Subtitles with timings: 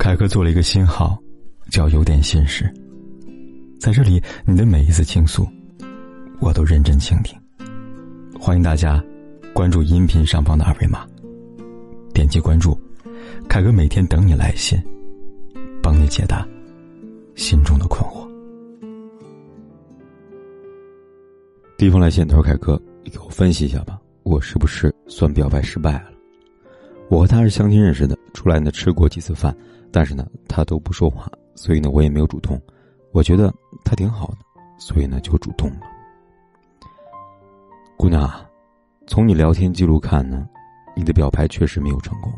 [0.00, 1.22] 凯哥做了一个新号，
[1.70, 2.64] 叫“有点心事”。
[3.78, 5.46] 在这里，你的每一次倾诉，
[6.40, 7.38] 我都认真倾听。
[8.40, 9.04] 欢迎大家
[9.52, 11.06] 关注音频上方的二维码，
[12.14, 12.80] 点击关注，
[13.46, 14.82] 凯哥每天等你来信，
[15.82, 16.48] 帮你解答
[17.34, 18.26] 心中的困惑。
[21.76, 26.04] 地方来信，他说：“凯哥，给我分析一下吧，我是不是算表白失败了？
[27.10, 29.54] 我和他是相亲认识的，出来呢吃过几次饭，
[29.92, 32.58] 但是呢他都不说话，所以呢我也没有主动。
[33.12, 33.52] 我觉得
[33.84, 34.36] 他挺好的，
[34.78, 35.80] 所以呢就主动了。
[37.96, 38.48] 姑娘啊，
[39.06, 40.48] 从你聊天记录看呢，
[40.96, 42.32] 你的表白确实没有成功。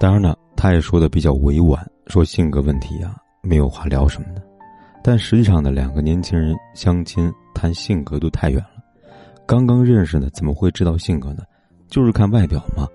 [0.00, 4.42] 当然呢，他也说的比较委婉，说性格问题啊，没有话聊什么的。
[5.04, 8.82] 但实际上呢，两个年轻人相亲。”谈性格都太远了，
[9.46, 11.44] 刚刚认识呢，怎么会知道性格呢？
[11.86, 12.88] 就是看外表嘛。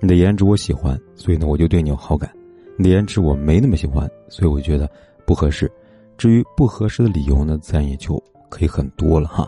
[0.00, 2.30] 你的颜值我喜欢，所以呢我就对你有好感；
[2.76, 4.90] 你的颜值我没那么喜欢，所以我觉得
[5.24, 5.70] 不合适。
[6.18, 9.46] 至于不合适的理由呢，自然也就可以很多了哈。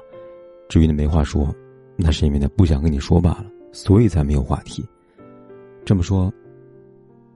[0.68, 1.54] 至于你没话说，
[1.96, 4.86] 那是因为呢不想跟你说罢了，所以才没有话题。
[5.84, 6.32] 这么说，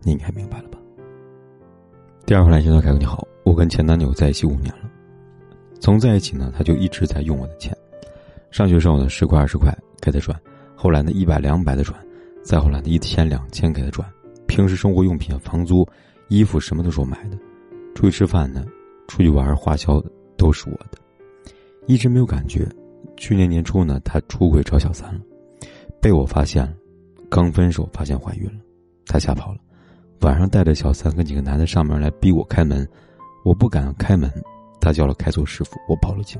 [0.02, 0.78] 你应该明白了吧？
[2.26, 4.90] 第二回来信说：“凯哥你好，我跟前男友在一起五年了。”
[5.80, 7.76] 从在一起呢，他就一直在用我的钱。
[8.50, 10.38] 上学时候呢，十块二十块给他转，
[10.76, 11.98] 后来呢一百两百的转，
[12.42, 14.08] 再后来呢一千两千给他转。
[14.46, 15.86] 平时生活用品、房租、
[16.28, 17.38] 衣服什么都是我买的，
[17.94, 18.64] 出去吃饭呢，
[19.08, 20.02] 出去玩花销
[20.36, 20.98] 都是我的，
[21.86, 22.68] 一直没有感觉。
[23.16, 25.20] 去年年初呢，他出轨找小三了，
[26.00, 26.74] 被我发现了。
[27.30, 28.60] 刚分手发现怀孕了，
[29.06, 29.58] 他吓跑了，
[30.20, 32.86] 晚上带着小三跟几个男的上门来逼我开门，
[33.44, 34.30] 我不敢开门。
[34.80, 36.38] 他叫了开锁师傅，我报了警。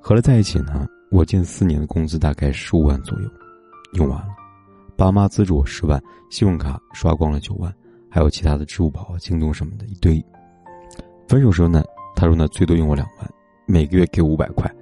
[0.00, 3.28] 和他在一起呢，我近四年的工资大概十五万左右，
[3.94, 4.28] 用完了，
[4.96, 7.72] 爸妈资助我十万，信用卡刷光了九万，
[8.10, 10.24] 还有其他的支付宝、京东什么的一堆。
[11.28, 13.30] 分手时候呢，他说呢最多用我两万，
[13.66, 14.74] 每个月给五百块，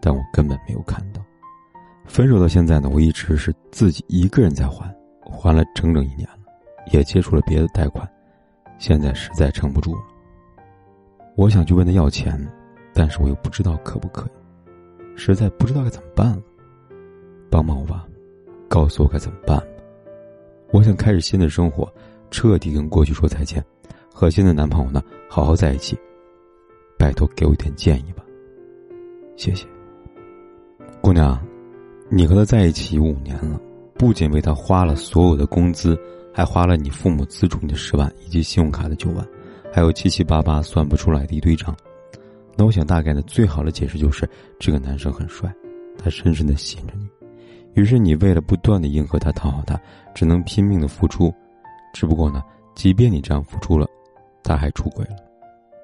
[0.00, 1.22] 但我根本没有看到。
[2.04, 4.92] 分手到现在呢，我一直是自己一个人在还，
[5.22, 6.38] 还了整整一年了，
[6.90, 8.10] 也接触了别的贷款，
[8.76, 10.00] 现在实在撑不住了。
[11.36, 12.44] 我想去问他要钱，
[12.92, 16.42] 但是我又不知道可不可以，实在不知道该怎么办了。
[17.48, 18.04] 帮帮我吧，
[18.70, 19.60] 告诉我该怎么办。
[20.70, 21.92] 我想开始新的生活，
[22.30, 23.62] 彻底跟过去说再见，
[24.14, 25.98] 和新的男朋友呢好好在一起。
[26.96, 28.22] 拜托给我一点建议吧，
[29.36, 29.66] 谢谢。
[31.00, 31.36] 姑娘，
[32.08, 33.60] 你和他在一起五年了，
[33.94, 35.98] 不仅为他花了所有的工资，
[36.32, 39.26] 还花了你父母资助你的十万以及信用卡的九万。
[39.72, 41.76] 还有七七八八算不出来的一堆账，
[42.56, 44.28] 那我想大概呢，最好的解释就是
[44.60, 45.52] 这个男生很帅，
[45.98, 47.08] 他深深的吸引着你，
[47.74, 49.80] 于是你为了不断的迎合他、讨好他，
[50.14, 51.32] 只能拼命的付出。
[51.92, 52.42] 只不过呢，
[52.74, 53.86] 即便你这样付出了，
[54.42, 55.16] 他还出轨了，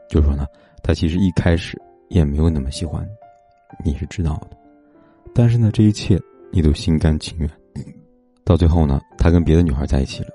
[0.09, 0.47] 就说呢，
[0.83, 3.05] 他其实一开始也没有那么喜欢
[3.85, 4.57] 你，你是知道的，
[5.35, 6.21] 但是呢，这一切
[6.53, 7.51] 你都心甘情愿，
[8.45, 10.31] 到最后呢，他跟别的女孩在一起了，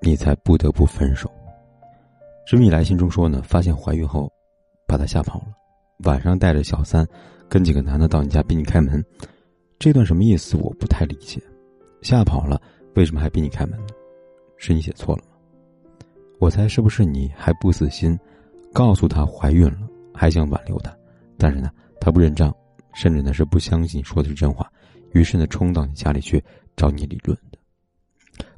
[0.00, 1.30] 你才不得不分手。
[2.46, 4.30] 知米来信中说呢，发现怀孕后，
[4.86, 5.46] 把他吓跑了，
[6.04, 7.06] 晚上带着小三，
[7.48, 9.02] 跟几个男的到你家逼你开门，
[9.84, 10.56] 这段什么意思？
[10.56, 11.38] 我不太理解。
[12.00, 12.58] 吓跑了，
[12.94, 13.88] 为什么还逼你开门呢？
[14.56, 15.36] 是你写错了吗？
[16.38, 18.18] 我猜是不是你还不死心，
[18.72, 20.96] 告诉她怀孕了，还想挽留她，
[21.36, 22.50] 但是呢，她不认账，
[22.94, 24.72] 甚至呢是不相信你说的是真话，
[25.12, 26.42] 于是呢冲到你家里去
[26.74, 27.58] 找你理论的。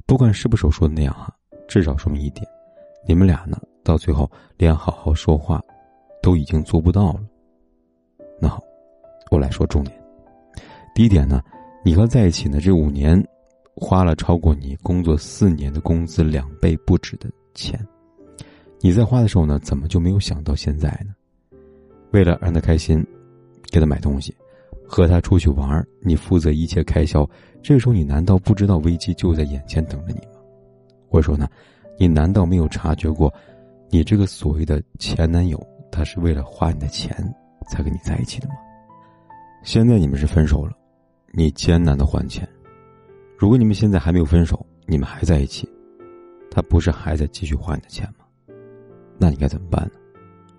[0.05, 1.29] 不管是不是我说的那样啊，
[1.67, 2.47] 至少说明一点，
[3.05, 3.61] 你们俩呢。
[3.83, 5.61] 到最后，连好好说话，
[6.23, 7.19] 都已经做不到了。
[8.39, 8.63] 那好，
[9.29, 10.06] 我来说重点。
[10.97, 11.43] 第一点呢，
[11.83, 13.23] 你和在一起呢这五年，
[13.75, 17.79] 花了超过你工作四年的工资两倍不止的钱。
[18.81, 21.13] 你在花的时候呢，怎么就没有想到现在呢？
[22.13, 23.05] 为了让他开心，
[23.71, 24.35] 给他买东西，
[24.87, 27.29] 和他出去玩你负责一切开销。
[27.61, 30.41] 这个时候，你难道不知道危机就在眼前等着你吗？
[31.07, 31.47] 或者说呢，
[31.99, 33.31] 你难道没有察觉过？
[33.91, 37.15] 你这个所谓的前男友，他是为了花你的钱
[37.69, 38.55] 才跟你在一起的吗？
[39.63, 40.76] 现在你们是分手了，
[41.37, 42.49] 你艰难的还钱。
[43.37, 45.69] 如果你们现在还没有分手，你们还在一起，
[46.49, 48.25] 他不是还在继续花你的钱吗？
[49.19, 49.99] 那你该怎么办呢？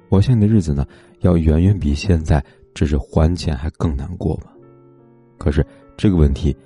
[0.08, 0.86] 我想你的日子呢，
[1.22, 2.40] 要远远比现在
[2.74, 4.52] 只是还钱还更难过吧。
[5.36, 5.66] 可是
[5.96, 6.56] 这个问题，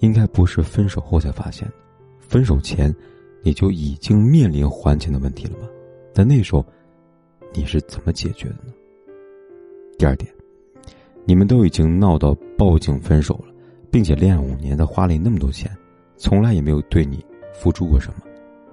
[0.00, 1.74] 应该不是分手后才发现的，
[2.18, 2.92] 分手前，
[3.42, 5.68] 你就已经面临还钱的问题了吧？
[6.12, 6.66] 但那时候，
[7.54, 8.72] 你是怎么解决的呢？
[9.96, 10.28] 第二点，
[11.24, 13.51] 你们都已经闹到报警分手了，
[13.92, 15.70] 并且恋爱五年，他花了你那么多钱，
[16.16, 18.22] 从来也没有对你付出过什么，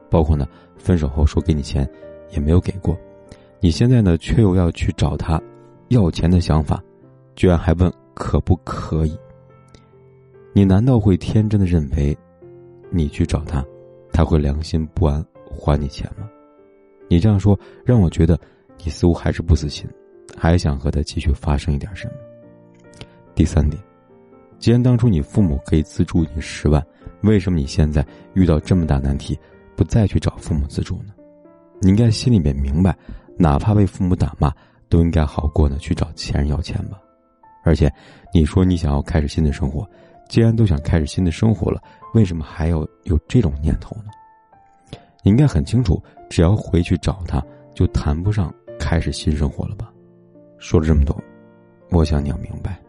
[0.09, 1.87] 包括呢，分手后说给你钱，
[2.31, 2.97] 也没有给过。
[3.59, 5.39] 你现在呢，却又要去找他
[5.89, 6.81] 要钱的想法，
[7.35, 9.19] 居然还问可不可以？
[10.53, 12.17] 你难道会天真的认为，
[12.89, 13.61] 你去找他，
[14.13, 16.29] 他会良心不安还你钱吗？
[17.09, 18.39] 你这样说，让我觉得
[18.81, 19.85] 你似乎还是不死心，
[20.37, 22.13] 还想和他继续发生一点什么。
[23.35, 23.81] 第三点，
[24.59, 26.85] 既然当初你父母可以资助你十万，
[27.21, 29.37] 为什么你现在遇到这么大难题，
[29.75, 31.13] 不再去找父母资助呢？
[31.79, 32.95] 你应该心里面明白，
[33.37, 34.53] 哪怕被父母打骂，
[34.89, 36.99] 都应该好过呢去找前任要钱吧。
[37.63, 37.91] 而且，
[38.33, 39.87] 你说你想要开始新的生活。
[40.27, 41.81] 既然都想开始新的生活了，
[42.13, 44.11] 为什么还要有这种念头呢？
[45.23, 49.91] 你应该很清楚，只要回去找他，就谈不上开始新生活了吧？
[50.59, 51.17] 说了这么多，
[51.89, 52.79] 我想你要明白，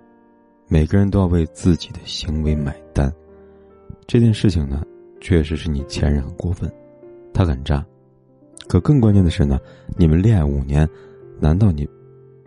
[0.73, 3.13] 每个人都要为自己的行为买单。
[4.07, 4.85] 这件事情呢，
[5.21, 6.73] 确实是你前任很过分，
[7.35, 7.85] 他很渣。
[8.69, 9.59] 可更关键的是呢，
[9.97, 10.89] 你们恋爱五年，
[11.41, 11.89] 难道你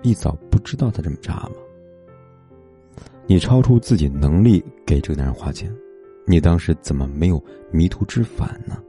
[0.03, 1.55] 一早不知道他这么渣吗？
[3.27, 5.69] 你超出自己能力给这个男人花钱，
[6.25, 8.81] 你当时怎么没有迷途知返呢？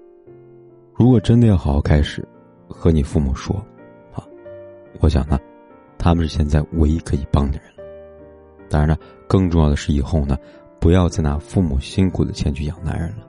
[0.95, 2.25] 如果真的要好好开始，
[2.69, 3.57] 和你父母说，
[4.13, 4.23] 啊，
[5.01, 5.41] 我想呢，
[5.99, 7.74] 他们是现在唯一可以帮的人。
[8.69, 10.37] 当然了，更重要的是以后呢，
[10.79, 13.27] 不要再拿父母辛苦的钱去养男人了。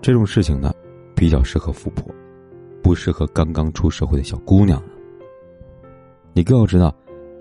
[0.00, 0.72] 这种事情呢，
[1.14, 2.04] 比较适合富婆，
[2.82, 4.82] 不适合刚刚出社会的小姑娘。
[6.32, 6.94] 你更要知道，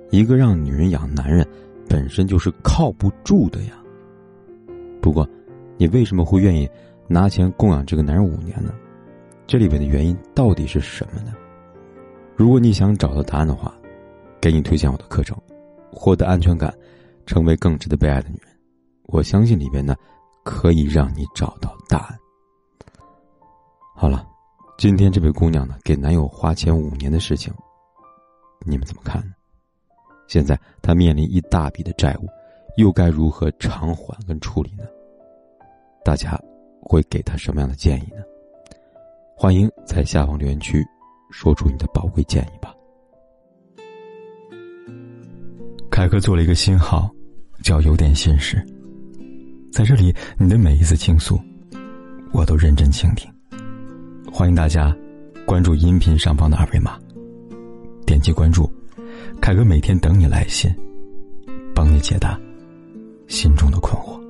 [0.10, 1.48] 一个让女人养男人。
[1.90, 3.74] 本身就是靠不住的呀。
[5.02, 5.28] 不过，
[5.76, 6.70] 你为什么会愿意
[7.06, 8.74] 拿钱供养这个男人五年呢？
[9.46, 11.34] 这里边的原因到底是什么呢？
[12.34, 13.76] 如果你想找到答案的话，
[14.40, 15.38] 给你推荐我的课程，
[15.92, 16.74] 获得安全感，
[17.32, 18.54] 成为更值得被爱的女人。
[19.04, 19.96] 我相信里边呢，
[20.44, 22.20] 可以让你找到答案。
[23.96, 24.28] 好了，
[24.78, 27.54] 今天这位姑娘呢，给男友花钱五年的事情，
[28.66, 29.32] 你们怎么看呢？
[30.28, 32.28] 现在她面临一大笔的债务，
[32.76, 34.84] 又该如何偿还跟处理呢？
[36.04, 36.38] 大家
[36.82, 38.24] 会给她什么样的建议呢？
[39.38, 40.86] 欢迎在下方留言区
[41.32, 42.76] 说出你的宝贵建议吧。
[45.90, 47.10] 凯哥做了一个新号，
[47.64, 48.64] 叫“有点心事”。
[49.72, 51.40] 在这里，你的每一次倾诉，
[52.32, 53.32] 我都认真倾听。
[54.32, 54.96] 欢迎大家
[55.46, 57.00] 关注音频上方的二维码，
[58.06, 58.72] 点击关注。
[59.42, 60.74] 凯哥每天等你来信，
[61.74, 62.40] 帮你解答
[63.28, 64.21] 心中的困惑。